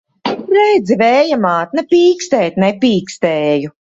Redzi, 0.53 0.97
Vēja 1.01 1.37
māt! 1.43 1.77
Ne 1.79 1.85
pīkstēt 1.93 2.59
nepīkstēju! 2.65 3.73